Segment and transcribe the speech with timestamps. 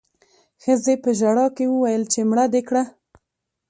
[0.63, 2.83] ښځې په ژړا کې وويل چې مړه دې کړه